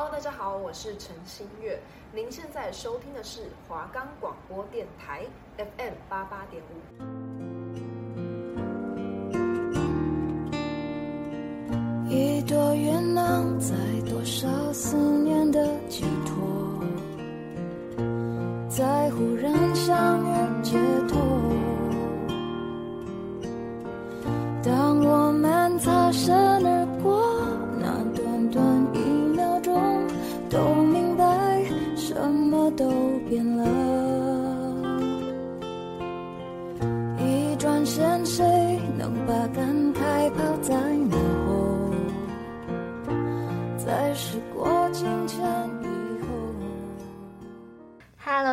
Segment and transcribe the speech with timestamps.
[0.00, 1.76] Hello，大家好，我是陈新月。
[2.14, 6.74] 您现在收听的是华冈广播电台 FM 八八点五。
[12.08, 13.74] 一朵月亮在
[14.08, 16.80] 多少思念的寄托，
[18.68, 19.34] 在乎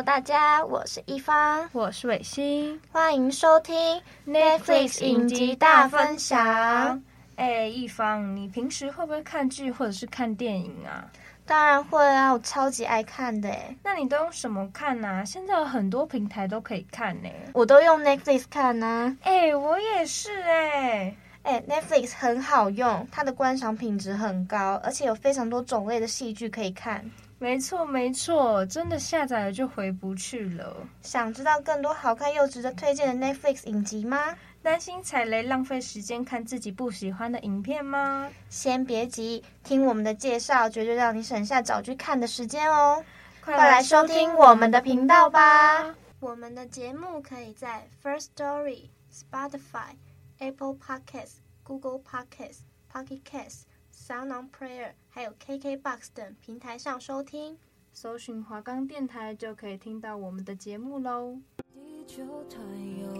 [0.06, 7.02] 大家，我是一方，我是伟星，欢迎收听 Netflix 影集大分享。
[7.34, 11.04] 哎，一方，你平时会不会看剧或者是看电影啊？
[11.44, 13.52] 当然会啊，我超级爱看的。
[13.82, 15.24] 那你都用什么看啊？
[15.24, 17.28] 现在有很多平台都可以看呢。
[17.52, 19.16] 我都用 Netflix 看啊。
[19.22, 21.16] 哎，我也是哎。
[21.42, 27.04] 哎，Netflix 很好用，它的观赏品质很高，而且有非常多种类的戏剧可以看。
[27.38, 30.76] 没错没错，真的下载了就回不去了。
[31.02, 34.34] 想知道更多好看又值得推荐的 Netflix 影集吗？
[34.62, 38.28] 担心踩雷浪费时间看自己不喜欢的影片吗？
[38.48, 43.04] 先别急，听我们的介绍，绝对让你省下找剧看的时间哦。
[43.44, 45.94] 快来收听我们的频道吧！
[46.20, 49.94] 我们的节目可以在 First Story、Spotify。
[50.38, 52.58] Apple Podcasts、Google Podcasts、
[52.92, 53.62] Pocket Casts、
[54.06, 57.58] Sound On Prayer，还有 KKBox 等平台上收听，
[57.92, 61.40] 搜寻华冈电台就可以听到我们的节目喽。
[61.74, 62.60] 地球太
[63.02, 63.12] 有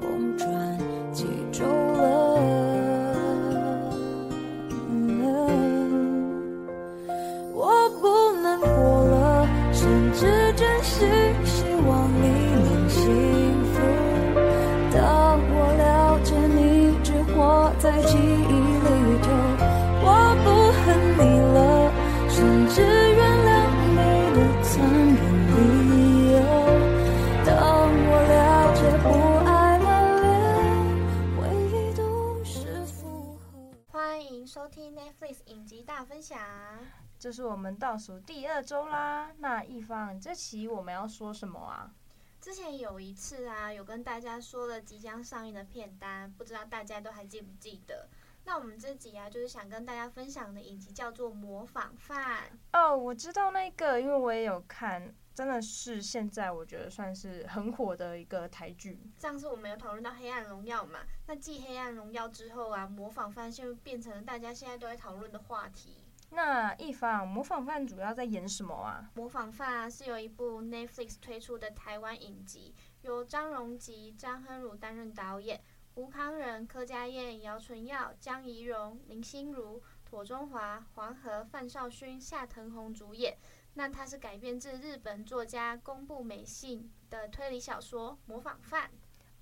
[0.00, 0.78] 公转
[1.12, 2.67] 几周了，
[35.98, 36.38] 大分享，
[37.18, 39.32] 这是我们倒数第二周啦。
[39.38, 41.92] 那一方，这期我们要说什么啊？
[42.40, 48.08] 之前有一次啊，有跟大家说了即将上映的片单，不知道大家都还记不记得？
[48.48, 58.98] 那我们这集啊，就是想跟大家分享的影集叫做《模仿犯》哦，我知道那个，因为我也有看，真的是现在我觉得算是很火的一个台剧。
[59.18, 66.02] 上次我们有讨论到《黑暗荣耀》嘛，那继《黑暗荣耀》之后啊，《模仿犯》就变成了大家现在都在讨论的话题。
[66.30, 69.10] 那一方模仿犯主要在演什么啊？
[69.14, 75.60] 模仿犯啊，是由一部 Netflix 推出的台湾影集，由张荣吉、张亨儒担任导演，
[75.98, 83.36] 吴康仁、柯佳燕、姚纯耀、江怡蓉、林心如、妥中华、黄河、范少勋、夏腾宏主演。
[83.74, 88.86] 那它是改编自日本作家宫部美幸的推理小说《模仿犯》，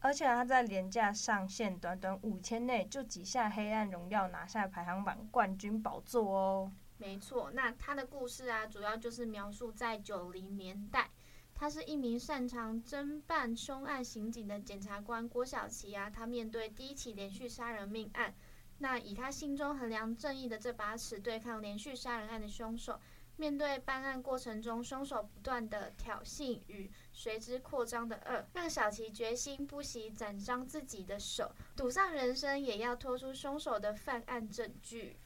[0.00, 6.72] 而且它在廉价上线，短短五天内就挤下《黑暗荣耀》拿下排行榜冠军宝座哦。
[6.96, 11.10] 没错，那他的故事啊，主要就是描述在九零年代，
[11.58, 18.34] 他是一名擅长侦办凶案刑警的检察官郭晓琪啊，他面对第一起连续杀人命案，
[18.78, 23.00] 那以他心中衡量正义的这把尺对抗连续杀人案的凶手，
[23.36, 35.16] 面对办案过程中凶手不断的挑衅与随之扩张的恶，让小琪决心不惜斩伤自己的手，赌上人生也要拖出凶手的犯案证据。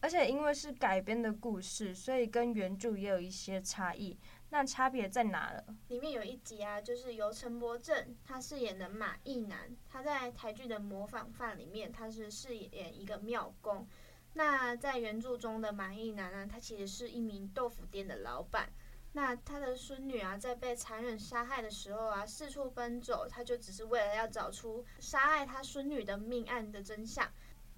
[0.00, 4.16] 而且因为是改编的故事，所以跟原著也有一些差异。
[4.50, 5.62] 那差别在哪了？
[5.88, 13.86] 里面有一集啊，就是由陈柏正他饰演的马义男，他在台剧的《模仿犯》里面，他是饰演一个庙公。
[14.32, 18.70] 那在原著中的马义男呢，他其实是一名豆腐店的老板。
[19.12, 27.30] 那他的孙女啊，在被残忍杀害的时候啊，四处奔走，他就只是为了要找出杀害他孙女的命案的真相。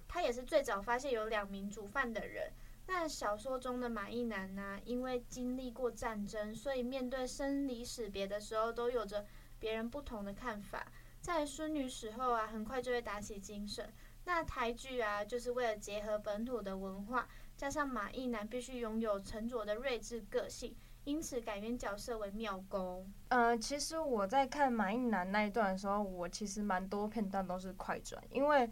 [0.07, 2.51] 他也是最早发现有两名主犯的人。
[2.93, 9.25] 那小说中的马义男呢，因为经历过战争，所以面对生离死别的时候，都有着
[9.57, 10.85] 别人不同的看法。
[11.21, 13.89] 在孙女死后啊，很快就会打起精神。
[14.25, 23.09] 那台剧啊，就是为了结合本土的文化，加上马义男必须拥有沉着的睿智个性，因此改编角色为妙公。
[23.29, 28.69] 呃，其实我在看马义男那一段的时候，我其实蛮多片段都是快转，因为。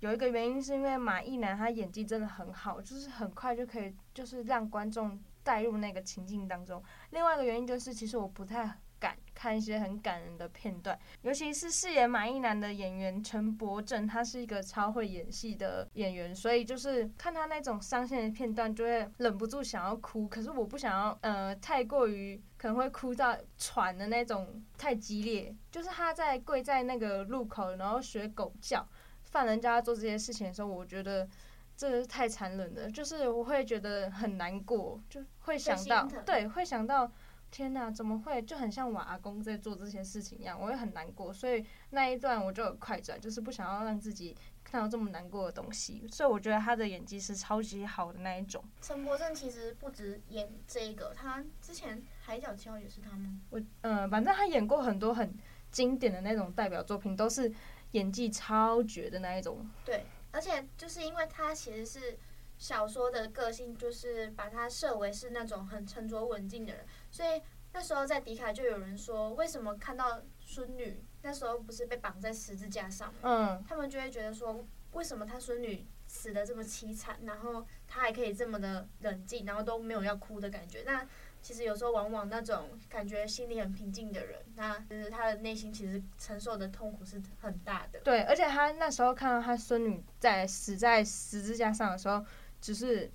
[0.00, 6.82] 有一个原因是因为马义男他演技真的很好，就是很快就可以就是让观众带入那个情境当中。
[7.10, 8.78] 另外一个原因就是其实我不太。
[8.98, 20.26] 敢看一些很感人的片段，尤其是饰演马义男的演员陈柏正，他是一个超会演戏的演员，所以就是看他那种伤心的片段，就会忍不住想要哭。
[20.26, 25.54] 可是我不想要，呃，太过于可能会哭到喘的那种，太激烈。
[25.70, 28.88] 就是他在跪在那个路口，然后学狗叫，
[29.36, 31.28] 犯人家做这些事情的时候，我觉得
[31.76, 37.12] 这是太残忍了，就是我会觉得很难过，就会想到，对，会想到。
[37.48, 40.60] 天呐，怎么会就很像我阿公在做这些事情一样？
[40.60, 46.04] 我会很难过，所以那一段我就有快转，就是不想要让自己看到这么难过的东西。
[46.10, 48.62] 所以我觉得他的演技是超级好的那一种。
[48.82, 53.40] 陈柏正其实不止演这个，他之前《海角七号》也是他吗？
[53.50, 55.32] 我嗯、呃，反正他演过很多很
[55.70, 57.50] 经典的那种代表作品，都是
[57.96, 59.68] 演技超绝的那一种。
[59.84, 62.18] 对，而且就是因为他其实是。
[62.58, 67.42] 小说的个性就是把他设为是那种很沉着稳静的人，所以
[67.74, 73.12] 那时候在迪卡就有人说，为什么看到孙女那时候不是被绑在十字架上？
[73.20, 80.82] 嗯，他们就会觉得说，为什么他孙女死的这么凄惨，然后他还可以这么的冷静，然后都没有要哭的感觉？
[80.86, 81.06] 那
[81.42, 88.00] 其实有时候往往那种感觉心里很平静的人，那就是他的内心其实承受的痛苦是很大的。
[88.00, 92.24] 对，而且他那时候看到他孙女在死在十字架上的时候。
[92.58, 93.08] 只是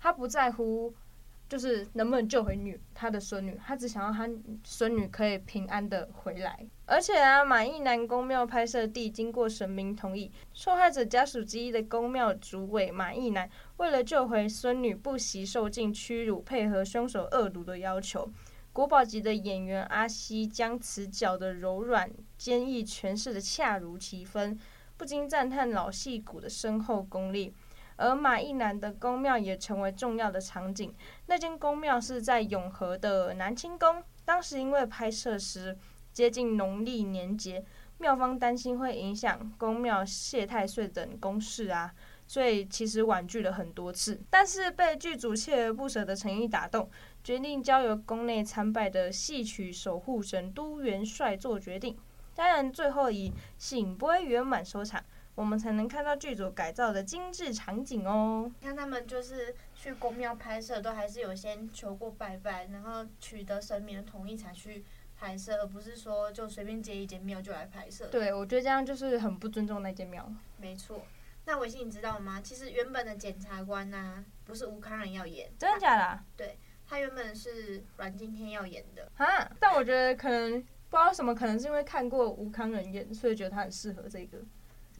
[0.00, 0.92] 他不在乎，
[1.48, 4.28] 就是能不能救回女他的孙女，他只想要他
[4.62, 6.66] 孙女可以平安的回来。
[6.84, 13.48] 而且啊，马义南宫庙拍摄地经过神明同意，受害者家属之一的宫庙主委马义南，
[13.78, 18.30] 为了救回孙女，不惜受尽屈辱，配合凶手恶毒的要求。
[18.72, 24.56] 国宝级的演员阿西将此角的柔软坚毅诠释得恰如其分，
[24.96, 27.52] 不禁赞叹老戏骨的深厚功力。
[27.98, 30.94] 而马义南的宫庙也成为重要的场景。
[31.26, 34.02] 那间宫庙是在永和的南清宫。
[34.24, 35.76] 当时因为拍摄时
[36.12, 37.64] 接近农历年节，
[37.98, 41.92] 庙方担心会影响宫庙谢太岁等公事啊，
[42.26, 44.20] 所以其实婉拒了很多次。
[44.30, 46.90] 但是被剧组锲而不舍的诚意打动，
[47.24, 51.96] 决定交由宫内参拜的戏曲守护神都元帅做决定。
[52.34, 55.02] 当然，最后以醒杯圆满收场。
[55.38, 58.50] 我们才能看到剧组改造的精致场景哦。
[58.60, 64.84] 看他们就是去公庙拍摄，都还是有先求过拜拜，然后取得神明的同意才去
[65.16, 68.08] 拍摄，而不是说就随便接一间庙就来拍摄。
[68.08, 70.28] 对，我觉得这样就是很不尊重那间庙。
[70.56, 71.02] 没错。
[71.44, 72.40] 那维新你知道吗？
[72.40, 75.48] 其实原本的检察官呢、啊，不是吴康仁要演。
[75.56, 76.24] 真的假的、啊？
[76.36, 79.08] 对，他原本是阮经天要演的。
[79.14, 84.38] 哈，但我觉得可能不知道什么，可能是因为看过吴康仁演，所以觉得他很适合这个。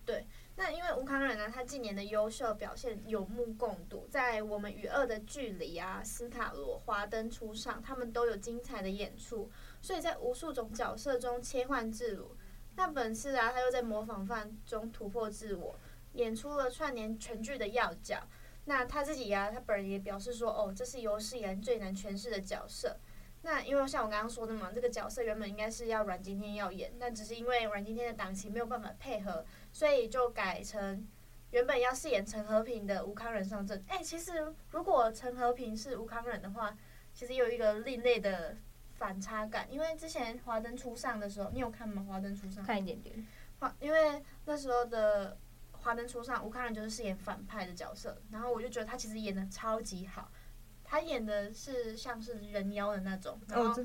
[0.08, 0.26] 对，
[0.56, 9.50] 那因为吴康仁呢，他近年的优秀表现有目共睹，在我们与恶的距离啊、斯卡罗、华灯初上，他们都有精彩的演出，
[9.82, 12.34] 所以在无数种角色中切换自如。
[12.76, 15.78] 那本次啊，他又在模仿犯中突破自我，
[16.14, 18.26] 演出了串联全剧的要角。
[18.64, 22.96] 那他自己呀、啊，他本人也表示说，哦，这是有史以来最难诠释的角色。
[23.50, 29.42] 那因为像我刚刚说的嘛，这个角色原本应该是要阮经天要演，但只是因为阮经天的档期没有办法配合，
[29.72, 31.08] 所以就改成
[31.52, 33.82] 原本要饰演陈和平的吴康仁上阵。
[33.88, 36.76] 哎、欸，其实如果陈和平是吴康仁的话，
[37.14, 38.54] 其实有一个另类的
[38.98, 42.04] 反差感，因为之前华灯初上的时候，你有看吗？
[42.06, 43.26] 华灯初上看一点点。
[43.60, 45.38] 华，因为那时候的
[45.72, 50.30] 华灯初上，吴康仁就是饰演反派的角色，然后我就觉得他其实演的超级好。
[50.90, 53.78] 他演的是像是人妖的那种，然后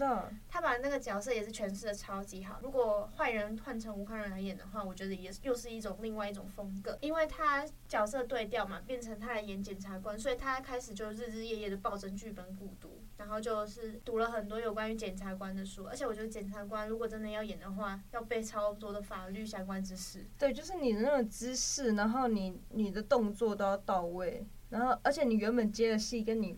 [0.47, 2.59] 他把那个角色也是诠释的超级好。
[2.61, 15.85] 如果坏人换成吴康仁来演的话，我觉得也又是一种另外一种风格，因为他角色对调嘛，变成他来演检察官，所以他开始就日日夜夜的抱着剧本苦读，然后就是读了很多有关于检察官的书。
[15.87, 20.25] 而且我觉得检察官如果真的要演的话，要背超多的法律相关知识。
[20.39, 26.57] 对，就是你的那种知识，然后你你的动作都要到位，然后而且你原本接的戏跟你。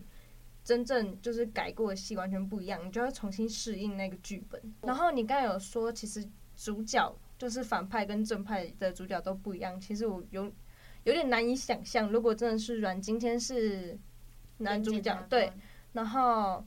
[0.66, 4.60] 真正就是改过的戏完全不一样，你就要重新适应那个剧本。
[4.82, 9.80] 然后你刚才有说，其实主角就是反派跟正派的主角都不一样。
[9.80, 10.52] 其实我有
[11.04, 13.96] 有点难以想象，如果真的是阮经天是
[14.58, 15.52] 男主角，对，
[15.92, 16.66] 然后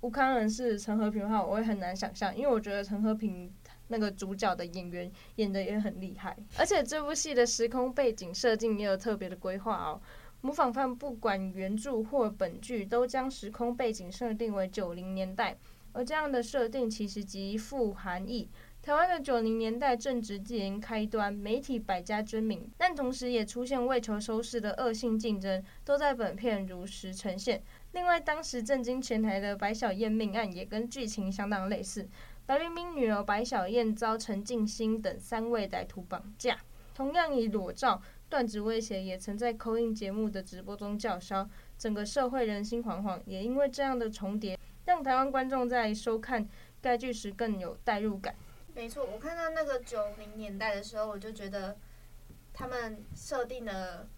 [0.00, 3.54] 吴康仁是陈和平的话，我会很难想象，因为我觉得陈和平
[3.86, 10.00] 那个主角的演员演的也很厉害，而且这部戏的时空背景设定也有特别的规划哦。
[10.40, 15.56] 模仿犯不管原著或本剧，都将时空背景设定为九零年代，
[15.92, 18.48] 而这样的设定其实极富含义。
[18.80, 27.62] 台湾的九零年代正值戒严开端，媒体百家争鸣，但同时也出现为求收视的恶性竞争，都在本片如实呈现。
[27.92, 32.08] 另外，当时震惊全台的白小燕命案也跟剧情相当类似，
[32.46, 36.56] 白冰冰女儿白小燕遭陈进兴等三位歹徒绑架，
[36.94, 43.20] 同样以裸照、断指威胁，也曾在 call in 节目的直播中叫嚣，整个社会人心惶惶。
[43.24, 46.46] 也因为这样的重叠，让台湾观众在收看
[46.80, 48.34] 该剧时更有代入感。
[48.74, 51.76] 没错，我看到那个九零年代的时候，我就觉得
[52.52, 54.08] 他们设定的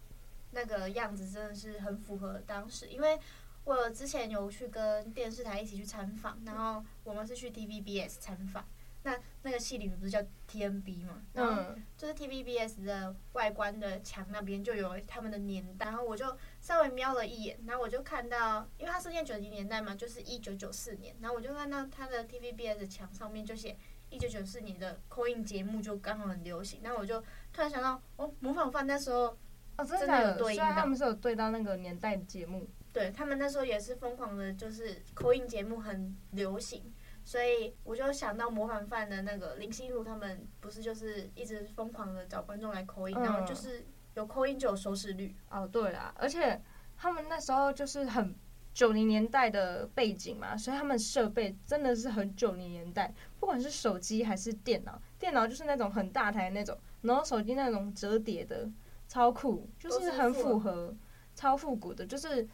[0.51, 2.87] 那个样子真的是很符合当时。
[2.87, 3.17] 因为
[3.63, 8.65] 我之前有去跟电视台一起去参访，然后我们是去 TVBS 参访。
[9.03, 11.21] 那那个戏里面不是叫 TNB 吗？
[11.33, 23.77] 嗯，就是 TVBS 的外观的墙那边就有他们的年代，然后我就稍微瞄了一眼，然后我就看到，因为它是念九零年代嘛，就是一九九四年，然后我就看到它的 TVBS 的墙上面就写。
[24.13, 27.21] 一九九四年的 call in 节目就刚好很流行，然后我就
[27.53, 29.37] 突然想到，哦，模仿犯那时候
[29.77, 36.93] 哦，真的有对应到，他们是有对到那个年代的节目，对他们那时候也是疯狂的，就是 call in 节目很流行，
[37.23, 45.35] 所以我就想到模仿犯的那个林心如他们不是就是一直疯狂的找观众来 call in，然后就是有 call in 就有收视率。
[45.49, 46.61] 哦，对啦，而且
[46.97, 48.35] 他们那时候就是很。
[48.73, 58.71] 九零年代的背景嘛，所以他们设备真的是很九零年代，不管是手机还是电脑，电脑就是那种很大台的那种，然后手机那种折叠的，
[59.09, 60.95] 超酷，就是很符合，
[61.35, 62.47] 超复古的，就是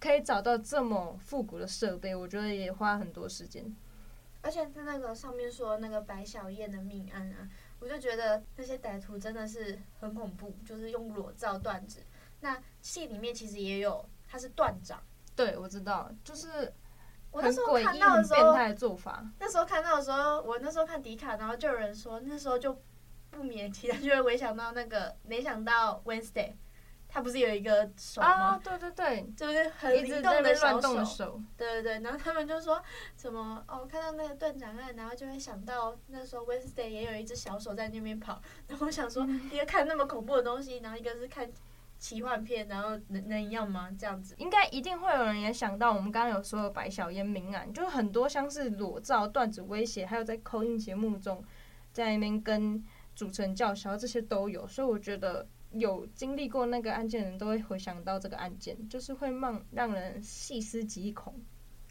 [0.00, 3.62] 可以找到这么复古的设备，我觉得也花很多时间。
[4.40, 7.48] 而且他那个上面说那个白小燕的命案啊，
[7.80, 12.00] 我就觉得那些歹徒真的是很恐怖，就是用裸照断指。
[12.40, 15.02] 那戏里面其实也有，他是断掌。
[15.34, 16.72] 对，我知道，就是
[17.30, 19.24] 我那时候看到的时候，变态做法。
[19.38, 22.80] 那时候看到的时候，我那时候看迪卡，然后就有人说，那时候就
[23.30, 26.52] 不免其他 就会回想到那个，没想到 Wednesday，
[27.08, 28.28] 他不是有一个手吗？
[28.28, 31.04] 啊，对对对，就是很灵动的小手。
[31.04, 32.80] 手对对对，然后他们就说
[33.16, 38.40] 什么哦，看到那个断掌案，然后就会想到那时候 Wednesday 也有一只小手在那边跑。
[38.68, 41.50] 然后我想说，一个看那么恐怖的东西，然后一个是看。
[42.00, 43.90] 奇幻片，然后能能一样吗？
[43.98, 51.42] 这样子应该一定会有人也想到，我们刚刚有说的白小燕明案，就是很多像是裸照、段子威胁，还有在 call in 节目中
[51.92, 52.80] 在那边跟
[53.16, 54.64] 主持人叫嚣，这些都有。
[54.68, 61.34] 所以我觉得有经历过那个案件的人都会回想到这个案件，就是会让让人细思极恐。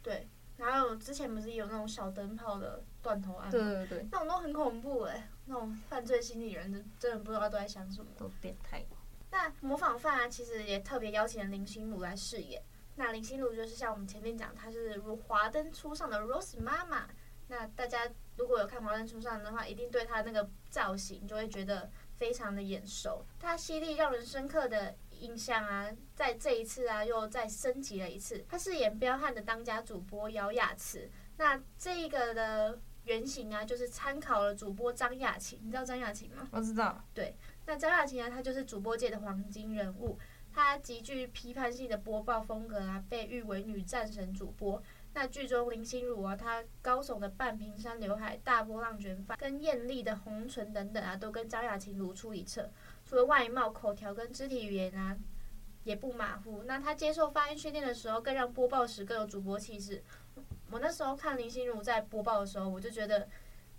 [0.02, 3.52] 对，然后之前不是有那种小灯泡的断头案吗？
[3.52, 8.86] 对对对，那种都很恐怖哎、欸，那种犯罪心理人真的不知道都在想什么，都变态。
[9.30, 12.62] 那模仿犯啊，其实也特别邀请了林心如来饰演。
[12.96, 17.08] 那林心如就是像我们前面讲，她是如华灯初上的 Rose 妈妈。
[17.50, 23.26] 那大家如果有看华灯初上的话，一定对她那个造型就会觉得非常的眼熟。
[23.40, 28.46] 她犀利让人深刻的印象啊，在这一次啊又再升级了一次。
[28.48, 31.10] 他饰演彪悍的当家主播姚雅慈。
[31.38, 35.60] 那这一个的原型啊，就是参考了主播张雅琴。
[35.64, 36.48] 你知道张雅琴吗？
[36.52, 37.04] 我知道。
[37.14, 37.36] 对。
[37.66, 40.18] 那张雅琴啊，她就是主播界的黄金人物，
[40.54, 44.82] 她极具批判性的播报风格啊，被誉为女战神主播。
[45.18, 52.70] 那剧中林心如啊，她高耸的半屏山刘海、大波浪卷发，跟艳丽的红唇等等啊，都跟张雅琴如出一辙。
[53.04, 55.18] 除了外貌、口条跟肢体语言啊，
[55.84, 56.62] 也不马虎。
[56.66, 60.04] 那她接受发音训练的时候，更让播报时更有主播气势。
[60.70, 63.28] 我那时候看林心如在播报的时候，我就觉得。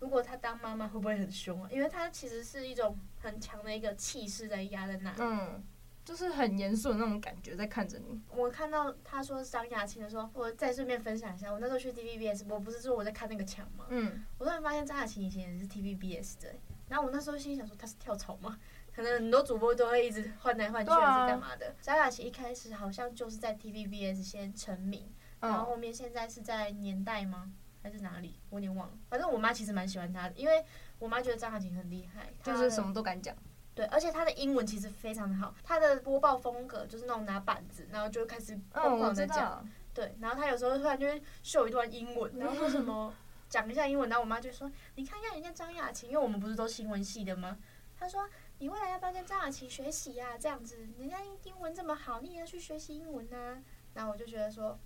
[0.00, 1.68] 如果她当妈妈会不会很凶啊？
[1.72, 5.60] 因为她其实是一种很强的一个气势在压在那里，嗯，
[6.08, 8.18] 就是很严肃的那种感觉在看着你。
[8.34, 13.84] 我看到他说张雅琴的时候，我再顺便分享一下，我那时候去 TVBS，我不是说我在看那个墙吗？
[13.90, 16.54] 嗯，我突然发现张雅琴以前也是 TVBS 的，
[16.88, 18.58] 然后我那时候心里想说她是跳槽吗？
[18.90, 21.76] 可能很多主播都会一直换来换去还是干嘛的。
[21.82, 27.52] 张雅琴一开始好像就是在 TVBS 先成名，然后后面现在是在年代吗？
[27.82, 28.40] 还是哪里？
[28.48, 28.94] 我有点忘了。
[29.10, 30.64] 反正我妈其实蛮喜欢她的，因为
[30.98, 33.36] 我妈觉得张雅琴很厉害，就是什么都敢讲。
[33.78, 35.54] 对，而且他的英文其实非常的好。
[35.62, 39.64] 他的播报风格就是那种拿板子，然后就开始疯狂的讲。
[39.94, 43.14] 对，然后他有时候突然就会秀一段英文，然后说什么
[43.48, 47.56] 讲一下英文，然后我妈就说：“你看一下人家张雅琴，因为我们不是都新闻系的吗？”
[47.96, 50.36] 她说：“你未来要不要跟张雅琴学习呀？
[50.36, 53.62] 这样子，人家英文这么好，你也要去学习英文啊。”
[53.94, 54.76] 然后我就觉得说，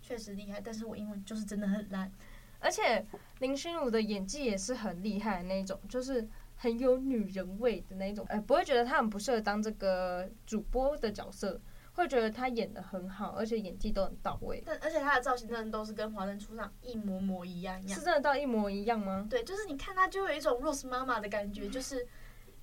[0.00, 2.10] 确实厉害，但是我英文就是真的很烂。
[2.60, 3.06] 而且
[3.40, 6.26] 林心如的演技也是很厉害的那种，就是
[6.60, 11.60] 很有女人味的那种，哎，不会觉得她很不适合当这个主播的角色，
[11.92, 14.60] 会觉得她演的很好，而且演技都很到位。
[14.66, 17.98] 但而且她的造型真的都是跟《华灯初上》一模模一样一样。
[17.98, 19.26] 是真的到一模一样吗？
[19.30, 22.04] 对，就是你看她就有一种 Rose 妈妈的感觉，就是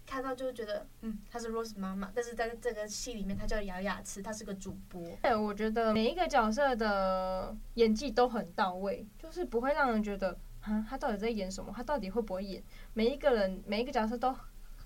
[0.06, 2.12] 看到就会觉得，嗯，她是 Rose 妈妈。
[2.14, 5.02] 但是在这个戏里面，她叫姚雅慈，她是个主播。
[5.22, 11.72] 对，我觉得每一个角色的演技都很到位，就是不会让人觉得，啊，他到底在演什么？
[11.75, 12.62] 他到底会不会演？
[12.93, 14.36] 每一个人每一个角色都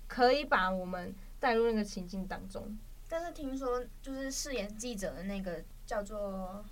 [0.06, 2.78] 可以把我们带入那个情境当中。
[3.08, 6.64] 但是听说，就是饰演记者的那个叫做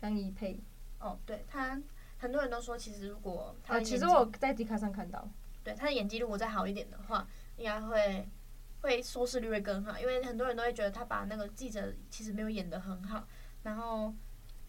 [0.00, 0.58] 张一佩，
[0.98, 1.80] 哦，对他，
[2.18, 5.28] 很多人都说，其实如果他、啊，其实我在迪卡上看到，
[5.62, 8.26] 对他的演技如果再好一点的话，应该会
[8.80, 13.24] 会收视率会更好，因为很多人都会觉得他把那个记者其实没有演得很好，
[13.62, 14.12] 然后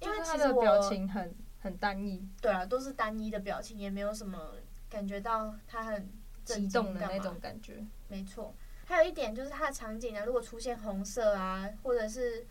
[0.02, 4.56] 因为其实我表情很很单一，对啊，都是单一的表情，也没有什么
[4.90, 6.12] 感觉到他很
[6.44, 8.54] 激动的那种感觉，没错。
[8.86, 12.46] 还有一点就是它的场景呢，如果出现红色啊，或者是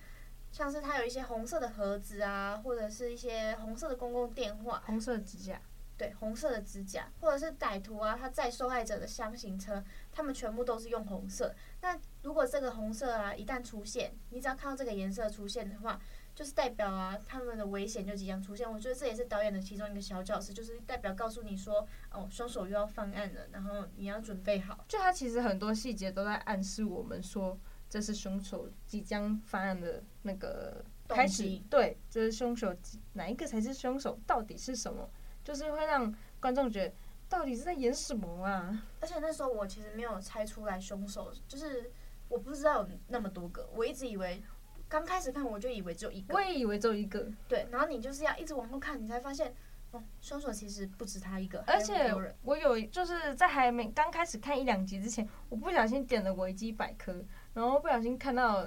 [0.53, 5.61] 像是它有一些红色的盒子啊，或者是一些红色的公共电话，红色的指甲，
[5.99, 11.55] 对，红色的指甲，或者是歹徒啊，他载受害者的箱型车，他们全部都是用红色。
[11.83, 16.01] 那如果这个红色啊一旦出现，你只要看到这个颜色出现的话。
[16.41, 18.67] 就是代表啊，他们的危险就即将出现。
[18.73, 24.83] 我觉得这也是导演的其中一个小角色，就是代表告诉你说，哦，凶手又要犯案了，然后你要准备好。
[24.89, 27.59] 就他其实很多细节都在暗示我们说，
[27.91, 31.61] 这是凶手即将犯案的那个开始。
[31.69, 32.75] 对，就是凶手
[33.13, 34.19] 哪一个才是凶手？
[34.27, 35.07] 到底是什么？
[35.45, 36.95] 就是会让观众觉得
[37.29, 38.87] 到底是在演什么啊？
[39.03, 41.93] 而且那时候我其实没有猜出来凶手，就是
[42.31, 44.43] 我不知道有那么多个，我一直以为。
[44.91, 47.25] 刚开始看我就以为只有一个，我也以为只有一个。
[47.49, 49.55] 对，然后你就是要一直往后看，你才发现，
[49.93, 51.63] 哦，凶手其实不止他一个。
[51.65, 58.67] 而且我有就是在还没刚开始看一两集之前，我不小心点了维基百科，然后不小心看到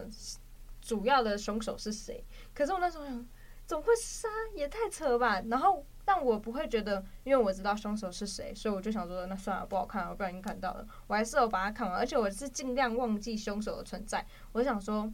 [0.82, 2.24] 主要的凶手是谁。
[2.54, 3.28] 可是我那时候想，
[3.66, 4.30] 怎么会杀？
[4.56, 5.42] 也太扯吧。
[5.50, 11.98] 然后，但我不会觉得，因为我知道凶手是谁，所以我就想说，那算了，不好看，我不小心看到了，我还是有把它看完。
[11.98, 14.26] 而且我是尽量忘记凶手的存在。
[14.54, 15.12] 我想说。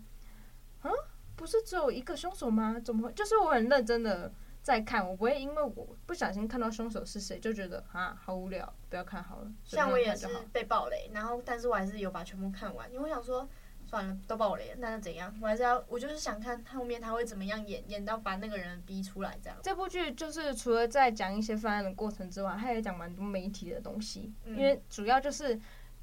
[0.81, 0.89] 啊，
[1.35, 2.79] 不是只有一个凶手吗？
[2.83, 3.13] 怎么会？
[3.13, 4.31] 就是我很认真的
[4.61, 9.51] 在看，我不会因为我不小心看到凶手是谁就觉得啊好无聊，不要看好了。
[9.63, 13.47] 像我也是被爆雷，然后但是我还是有把全部看完，因为我想说
[13.87, 15.33] 算了，都爆雷了，那又怎样？
[15.41, 19.57] 我还是要，我就是想看后面他会怎么样演， 演到把那个人逼出来这样。
[19.63, 25.59] 这部剧就是除了在讲一些犯案的过程之外，他也讲蛮多媒体的东西，嗯、因为主要就是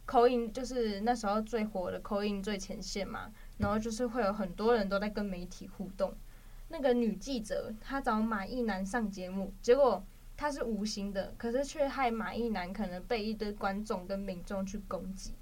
[0.07, 3.31] call in，就是那时候最火的 call in 最前线嘛。
[3.59, 6.15] 然后就是会有很多人都在跟媒体互动。
[6.69, 10.05] 那个女记者她找马义男上节目，结果
[10.37, 15.33] 她是无心的，可是却害马义男可能被一堆观众跟民众去攻击。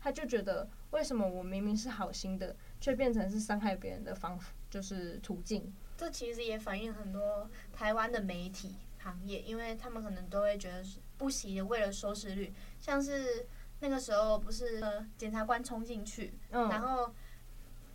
[0.00, 5.70] 她就觉得为什么我明明是好心的，却变成是伤害别人的方法，就是途径。
[5.98, 10.82] 这其实也反映很多台湾的媒体行业，因为他们可能都会觉得
[11.18, 13.46] 不惜的为了收视率，像是
[13.80, 17.14] 那个时候不是呃检察官冲进去，嗯、然后。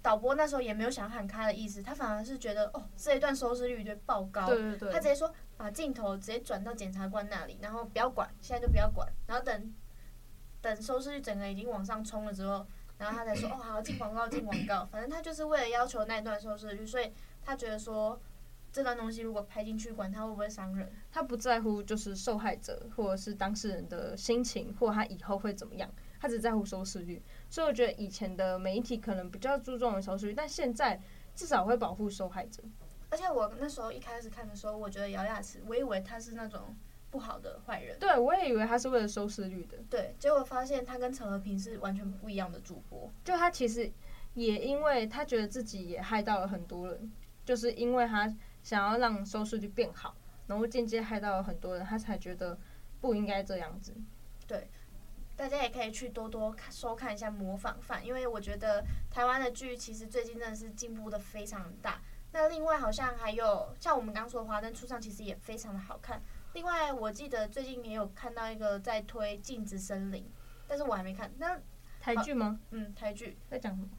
[0.06, 9.74] 导播那时候也没有想喊开的意思，他反而是觉得哦，这一段收视率就爆高，对对对，他直接说把镜头直接转到检察官那里，然后不要管，现在就不要管，然后等
[10.62, 12.64] 等收视率整个已经往上冲了之后，
[13.00, 17.12] 然后他才说哦，好，进广告进广告， 反正他就是为了要求那一段收视率，所以
[17.44, 18.22] 他觉得说
[18.72, 25.90] 这段东西如果拍进去，管他会不会伤人，他不在乎就是受害者或者是当事人的心情，或他以后会怎么样。
[26.20, 31.00] 他只在乎收视率，所以我觉得以前的媒体可能比较注重收视率，但现在
[31.36, 32.64] 至少会保护受害者。
[33.10, 36.76] 而且我那时候一开始看的时候，我觉得姚雅慈，我以为他是那种
[37.12, 37.98] 不好的坏人。
[38.00, 39.78] 对，我也以为他是为了收视率的。
[39.90, 43.10] 对，结果发现他跟陈和平是完全不一样的主播。
[43.24, 43.90] 就他其实
[44.34, 47.12] 也因为他觉得自己也害到了很多人，
[47.46, 50.16] 就是因为他想要让收视率变好，
[50.48, 52.58] 然后间接害到了很多人，他才觉得
[53.00, 53.96] 不应该这样子。
[54.48, 54.68] 对。
[55.36, 62.02] 大家也可以去多多看收看一下《模仿犯》，因为我觉得台湾的剧其实最近真的是进步的非常大。
[62.32, 66.22] 那另外好像还有像我们刚刚说的《华灯初上》，其实也非常的好看。
[66.54, 70.24] 另外我记得最近也有看到一个在推《镜子森林》，
[70.68, 71.32] 但是我还没看。
[71.38, 71.60] 那
[72.00, 72.60] 台剧吗？
[72.72, 73.90] 嗯，台剧在讲什么？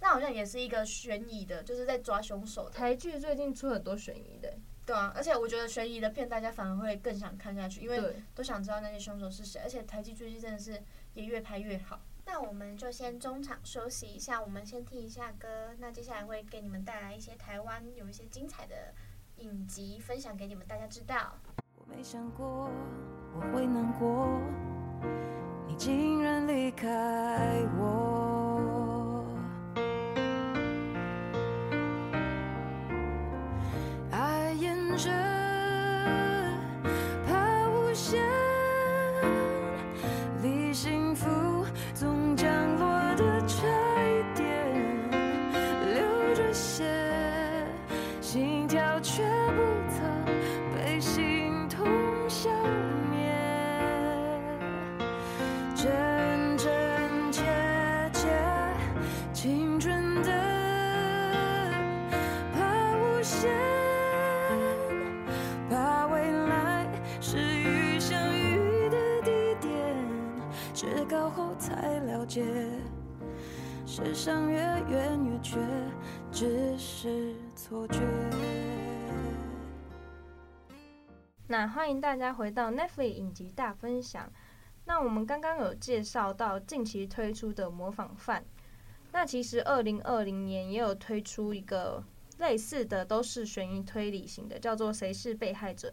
[0.00, 2.70] 那好像也是一个悬疑的，就是在抓凶手的。
[2.70, 4.54] 台剧最近出很多悬疑的。
[4.86, 8.00] 对啊，而且我觉得悬疑的片大家反而会更想看下去，因为
[8.36, 9.60] 都想知道那些凶手是谁。
[9.64, 10.80] 而且台剧最近真的是
[11.14, 12.00] 也越拍越好。
[12.24, 15.74] 那我们就先中场休息一下，我们先听一下歌。
[15.78, 18.94] 那接下来会给你们带来一些台湾有一些精彩的
[19.38, 21.36] 影集分享给你们大家知道。
[21.76, 22.70] 我没想过
[23.34, 24.28] 我会难过，
[25.66, 28.15] 你竟然离开我。
[34.96, 35.35] 着，
[81.58, 84.30] 那欢迎大家回到 Netflix 影集大分享。
[84.84, 88.44] 那我们刚刚有介绍到近期推出的模仿犯，
[89.10, 92.04] 那其实二零二零年也有推出一个。
[92.36, 95.88] 类似的都是悬疑推理型的，叫做《谁是被害者》。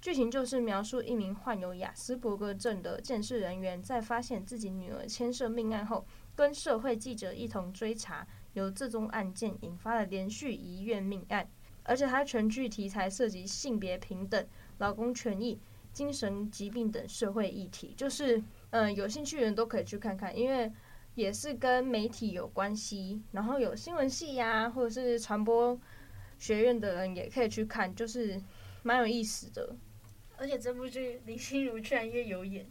[0.00, 11.46] 剧情就是描述一名患有雅斯伯格症的鉴识人员，在发现自己女儿牵涉命案后，跟社会记者一同追查，由这宗案件引发了连续遗愿命案。
[11.84, 14.46] 而且它全剧题材涉及性别平等、
[14.82, 15.58] 劳工权益、
[15.92, 18.36] 精神疾病等社会议题，就是
[18.70, 20.70] 嗯、呃，有兴趣的人都可以去看看，因为。
[21.14, 25.78] 也是跟媒体有关系，然后有新闻系呀、啊，或者是传播
[26.38, 28.40] 学院的人也可以去看，就是
[28.82, 29.76] 蛮有意思的。
[30.38, 32.66] 而且这部剧林心如居然也有演，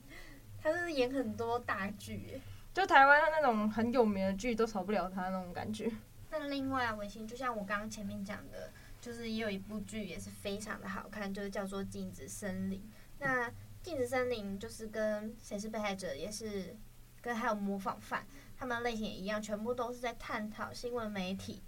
[0.60, 2.41] 她是演很多大剧，
[2.74, 5.91] 就台湾那种很有名的剧都少不了她那种感觉。
[6.32, 8.71] 那另外啊，伟星就像我刚刚前面讲的，
[9.02, 12.80] 就是也有一部剧也是非常的好看，就是叫做《镜子森林》。
[13.20, 13.50] 那
[13.84, 16.78] 《镜子森林》就是跟《谁是被害者》也是。
[17.24, 18.26] 跟还有模仿犯，
[18.58, 21.62] 他们类型也一样，全部都是在探讨新闻媒体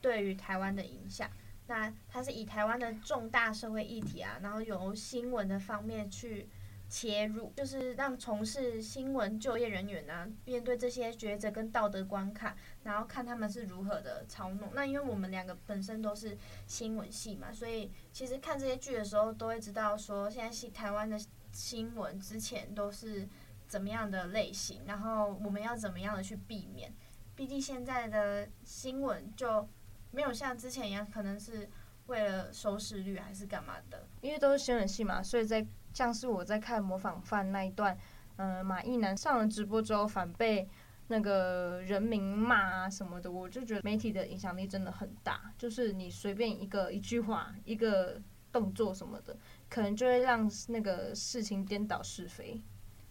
[0.00, 1.30] 对于台湾的影响。
[1.68, 6.48] 那它是以台湾的重大社会议题啊，然后由新闻的方面去
[6.88, 14.70] 切入，就是让从事新闻就业人员啊，面对这些抉择跟道德关卡，然后看他们是如何的操弄。
[14.74, 21.18] 那因为我们两个本身都是新闻系嘛，所以其实看这些剧的时候，都会知道说，现在是台湾的
[21.52, 23.28] 新闻之前都是。
[23.68, 26.94] 怎么样的类型，然后我们要怎么样的去避免？
[27.34, 29.68] 毕竟现在的新闻就
[30.12, 31.68] 没有像之前一样，可能是
[32.06, 34.06] 为了收视率还是干嘛的。
[34.20, 37.96] 因为都是新闻系嘛，所以在像是我在看模仿犯那一段，
[38.36, 40.68] 嗯、马义南上了直播之后反被
[41.06, 45.50] 那个人民骂啊什么的，我就觉得媒体的影响力真的很大。
[45.56, 48.20] 就是你随便一个一句话、一个
[48.52, 49.34] 动作什么的，
[49.70, 52.60] 可能就会让那个事情颠倒是非。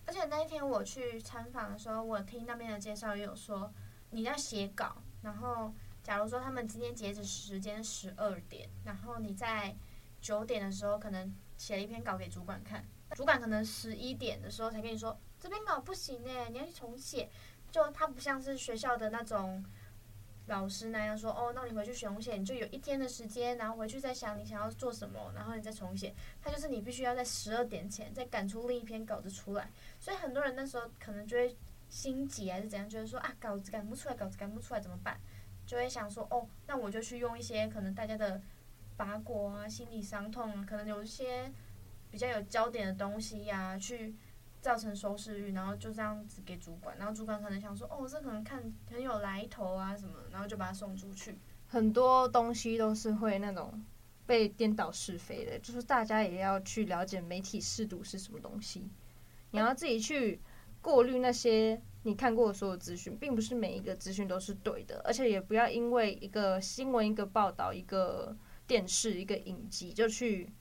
[0.06, 3.74] 而且那一天我去参访的时候，我听那边的介绍也有说，
[4.12, 9.76] 你要写稿，然后假如说他们今天截止时间十二点，然后你在
[10.22, 17.30] 九点的时候可能写了一篇稿给主管看，主管可能十一点的时候才跟你说这篇稿不行诶，你要去重写，
[17.72, 19.64] 就他不像是学校的那种。
[20.48, 26.14] 老师那样说哦，那你回去重写，你就有一天的时间，然后回去再想你想要做什么，然后你再重写。
[26.40, 29.72] 他就是你必须要在十二点前再赶出另一篇稿子出来。
[30.00, 31.58] 所以很多人那时候可能就会
[31.90, 35.20] 心急还是怎样，觉得说啊稿子赶不出来，稿子赶不出来怎么办？
[35.66, 38.40] 就会想说哦，那我就去用一些可能大家的
[38.98, 41.52] 八卦啊、心理伤痛啊，可能有一些
[42.10, 44.16] 比较有焦点的东西呀、去。
[44.62, 51.38] 造成收视率，然后就这样子给主管，然后主管可能想说，哦，这可能看很有来头啊什么，然后就把它送出去。
[51.68, 53.80] 很多东西都是会那种
[54.26, 58.90] 被颠倒是非的，就是大家也要去了解媒体识读是什么东西，
[59.52, 60.42] 你要自己去
[60.82, 68.36] 过滤那些你看过的所有资讯，并不是每一个资讯都是对的，而且也不要因为一个新闻、一个报道、一个
[68.68, 70.52] 电视、一个影集就去。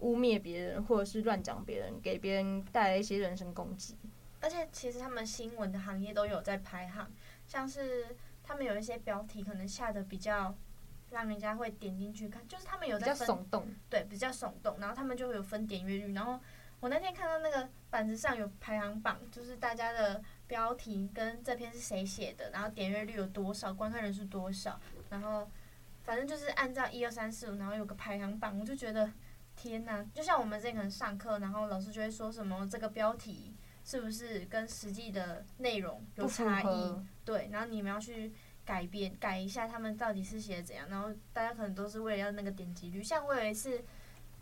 [0.00, 3.96] 污蔑别人，或者是乱讲别人，给别人带来一些人身攻击。
[4.40, 7.10] 而且，其实他们新闻的行业都有在排行，
[7.46, 10.54] 像是他们有一些标题可能下的比较
[11.10, 16.12] 让人家会点进去看，就是他们有在分，比较耸动，对，比较耸动，然后他们就会有分点阅率。
[16.12, 16.38] 然后
[16.80, 25.48] 我那天看到那个板子上有排行榜，就是大家的标题跟这篇是谁写的，然后点阅率有多少，观看人数多少，然后
[26.04, 29.12] 反正就是按照一二三四五，然后有个排行榜，我就觉得。
[29.56, 36.92] 天呐，就像我们之前可能上课，然后老师就会说什么这个标题是不是跟实际的内容有差异？
[37.24, 38.32] 对，然后你们要去
[38.64, 40.88] 改变，改一下他们到底是写的怎样。
[40.88, 43.00] 然后大家可能都是为了要那个点击率。
[43.00, 43.80] 像我有一次，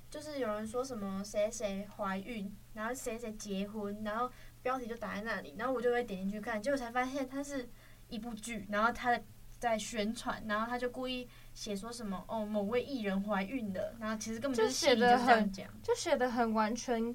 [0.09, 7.69] 就是有人说什么谁谁怀孕，然后谁谁结婚，然后标题就打在那里，然后我就会点进去看，结果才发现它是
[8.09, 9.21] 一部剧，然后它
[9.59, 17.15] 在宣传，然后他就故意写说什么哦，某位艺人怀孕了，然后其实根本就写的很，就写的很完全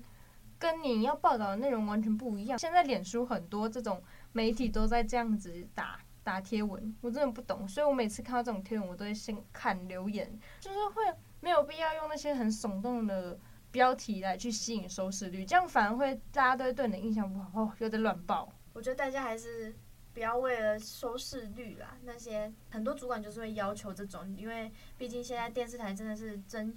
[0.60, 2.58] 跟你要报道的内容完全不一样。
[2.60, 11.04] 现在脸书很多这种媒体都在这样子打打贴文，我真的不懂，所以我每次看到这种贴文，我都会先看留言，就是会
[11.40, 13.40] 没有必要用那些很耸动的
[13.72, 18.52] 标题来去吸引收视率，这样反而会大家都会对你的印象不好，哦，有点乱报。
[18.74, 19.76] 我觉得大家还是。
[20.18, 26.76] 不要为了收视率啦，那些很多主管就是会要求这种，因为毕竟现在电视台真的是争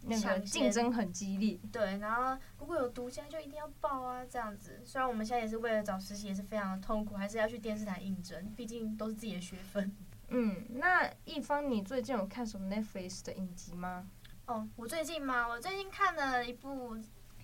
[0.00, 1.60] 那个竞争很激烈。
[1.70, 4.80] 对，然后如果有独家就一定要报啊，这样子。
[4.86, 9.94] 虽然我们现在也是为了找实习也是非常的痛苦，还是要去电视台应征，毕竟都是自己的学分。
[10.28, 14.08] 嗯，那一方，你最近有看什么 Netflix 的影集吗？
[14.46, 15.46] 哦，我最近吗？
[15.46, 16.96] 我最近看了一部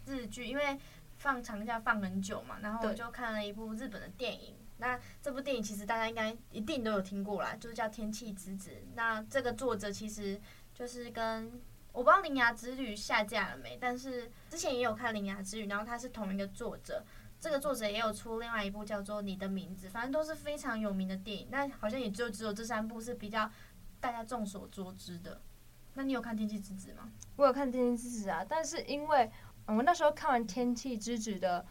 [0.07, 0.79] 日剧，因为
[1.19, 4.57] 放长假放很久嘛，然后我就看了一部日本的电影。
[4.79, 8.71] 那这部电影其实大家应该一定都有听过啦，就是叫《天气之子》。
[8.95, 10.41] 那这个作者其实
[10.73, 11.61] 就是跟
[11.93, 17.05] 我不知道《铃芽之旅》下架了没，但是之前也有看《铃芽之旅》，然后他是同一个作者。
[17.41, 21.49] 这个作者也有出另外一部叫做《你的名字》，反正都是非常有名的电影。
[21.51, 23.51] 那好像也就只有这三部是比较
[23.99, 25.41] 大家众所周知的。
[25.95, 27.11] 那你有看《天气之子》吗？
[27.37, 29.31] 我有看《天气之子》啊，但是因为
[29.67, 31.67] 我那时候看完《天气之子》的。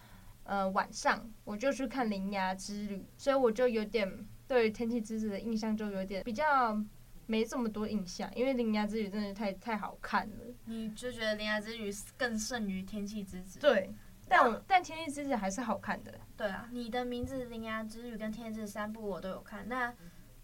[0.48, 4.10] 呃，晚上我就去看《铃芽之旅》，所以我就有点
[4.48, 6.82] 对《天气之子》的印象就有点比较
[7.26, 10.36] 没这么多印象，因为《铃芽之旅》真的太太好看了。
[10.64, 13.60] 你就觉得《铃芽之旅》更胜于《天气之子》？
[13.62, 13.94] 对，
[14.30, 16.18] 但我但《天气之子》还是好看的。
[16.38, 19.68] 对啊，你的名字《铃芽之旅》跟《天气之子》三部我都有看。
[19.68, 19.94] 那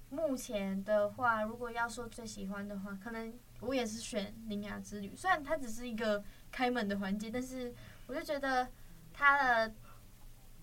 [0.09, 7.73] 目前的话，如果要说最喜欢的话，可能我也是选《铃芽之旅》，虽然它只是一个开门的环节，但是
[8.05, 8.67] 我就觉得
[9.13, 9.73] 它的。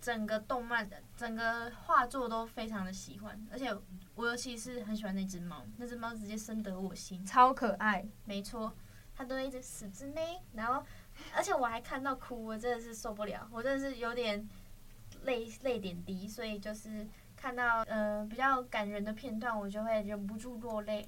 [0.01, 3.71] 整个动漫的整个画作都非常的喜欢，而且
[4.15, 8.07] 我尤其是很喜欢那只猫，那只猫直接深得我心，超可爱。
[8.25, 8.73] 没错，
[9.15, 10.83] 它都一直死之妹，然后
[11.37, 14.49] 而且我还看到哭，我真的是受不了，我真的是有点
[15.25, 21.07] 泪泪点低，所以就是看到呃比较感人的片段，我就会忍不住落泪。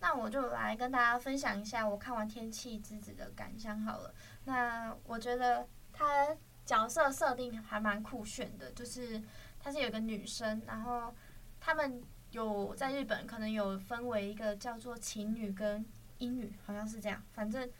[0.00, 4.12] 那我就来跟大家分享一下我看完《天气之子》的感想好了。
[4.44, 6.36] 那我觉得它。
[6.64, 9.22] 角色设定还蛮酷炫的，就是
[9.58, 11.14] 她是有个女生，然后
[11.60, 15.84] 他们有在日本可能有分为一个叫做情侣跟
[16.18, 17.22] 阴女，好像是这样。
[17.32, 17.70] 反正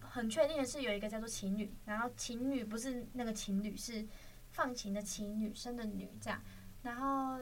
[0.00, 4.06] 很确定的是有一个叫做情侣，然后情侣不是那个情侣，是
[4.50, 6.40] 放晴的晴，女生的女这样。
[6.82, 7.38] 然后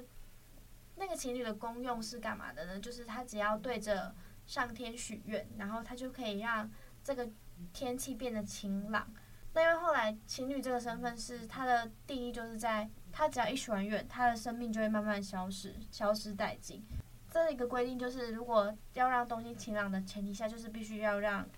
[0.97, 2.81] 那个情侣的功用是干嘛的呢？
[2.81, 4.15] 就是她只要对着
[4.47, 6.71] 上天许愿，然后她就可以让
[7.03, 7.29] 这个
[7.73, 9.13] 天气变得晴朗。
[9.53, 16.85] 那因为后来情侣这个身份是他的定义，就是在他只要一许完愿，他的生命就会慢慢消失，消失殆尽。
[17.29, 21.49] 这一个规定就是，如果要让东西晴朗的前提下，就是必须要让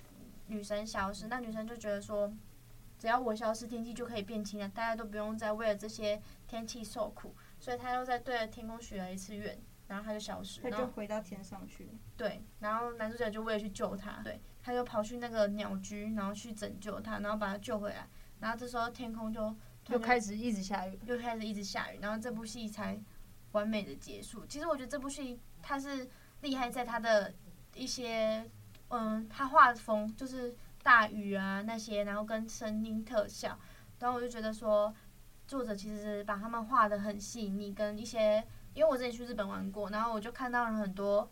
[0.46, 1.26] 女生消失。
[1.28, 2.32] 那女生就觉得说，
[2.98, 7.34] 只要我消失，天气就可以变晴朗，大家都不用再为了这些天气受苦。
[7.58, 11.88] 所以他又在对着天空许了一次愿，然后他就消失，他就回到天上去。
[12.16, 14.40] 对，然后男主角就为了去救她，对。
[14.62, 18.08] 他就跑去那个鸟居，然后去拯救他，然后把他救回来。
[18.38, 21.98] 然后这时候天空就就开始一直下雨，又开始一直下雨。
[22.00, 23.00] 然后这部戏才
[23.52, 24.46] 完美的结束。
[24.46, 26.08] 其实我觉得这部戏它是
[26.42, 27.34] 厉害在它的
[27.74, 28.48] 一些，
[28.88, 33.58] 嗯，它画风就是大雨啊那些，然后跟声音特效。
[33.98, 34.94] 然后我就觉得说，
[35.46, 38.44] 作者其实把他们画的很细腻，跟一些，
[38.74, 41.28] 因为我之前去日本玩过，然后我就看到了很多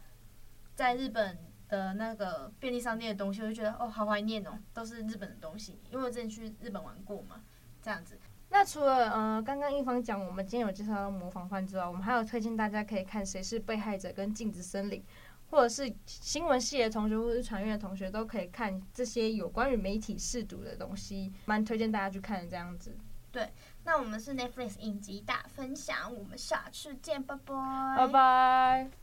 [0.75, 1.39] 在日本。
[1.71, 7.41] 的那个便利商店的东西，我就觉得哦，好怀念哦，都是日本的东西，因为我之前去日本玩过嘛，
[7.81, 8.19] 这样子。
[8.51, 15.01] 那除了呃，刚刚一方讲我们今天有介绍到模仿犯之外，我们还有推荐大家可以看《谁是被害者》跟《镜子森林》，
[15.51, 22.97] 或者是新闻系的同学或者是传院的同学都可以看这些有关于媒体试读的东西，蛮推荐大家去看的这样子。
[23.31, 23.49] 对，
[23.85, 27.55] 那我们是 Netflix 影集大分享，我们下次见，拜拜，
[27.97, 29.00] 拜拜。